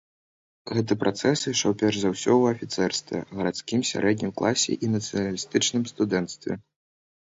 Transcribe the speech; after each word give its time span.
Гэты 0.77 0.95
працэс 1.03 1.39
ішоў 1.51 1.75
перш 1.81 1.99
за 2.03 2.09
ўсё 2.13 2.31
ў 2.37 2.43
афіцэрстве, 2.57 3.17
гарадскім 3.41 3.83
сярэднім 3.93 4.31
класе 4.41 4.81
і 4.89 4.91
нацыяналістычным 4.95 5.83
студэнцтве. 5.93 6.53